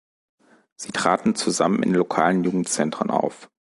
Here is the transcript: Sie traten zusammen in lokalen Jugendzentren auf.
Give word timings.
Sie 0.77 0.91
traten 0.91 1.35
zusammen 1.35 1.83
in 1.83 1.93
lokalen 1.93 2.43
Jugendzentren 2.43 3.11
auf. 3.11 3.51